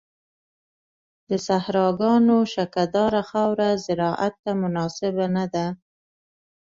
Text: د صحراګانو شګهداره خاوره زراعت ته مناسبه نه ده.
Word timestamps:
د 1.29 1.31
صحراګانو 1.47 2.37
شګهداره 2.53 3.21
خاوره 3.29 3.69
زراعت 3.85 4.33
ته 4.43 4.51
مناسبه 4.61 5.25
نه 5.35 5.45
ده. 5.53 5.65